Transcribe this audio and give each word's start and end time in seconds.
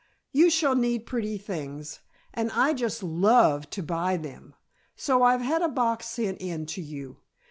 "You 0.31 0.49
shall 0.49 0.73
need 0.73 1.05
pretty 1.05 1.37
things, 1.37 1.99
and 2.33 2.49
I 2.53 2.73
just 2.73 3.03
love 3.03 3.69
to 3.69 3.83
buy 3.83 4.17
them, 4.17 4.55
so 4.95 5.21
I've 5.21 5.41
had 5.41 5.61
a 5.61 5.69
box 5.69 6.07
sent 6.07 6.41
in 6.41 6.65
to 6.73 6.81
you. 6.81 7.17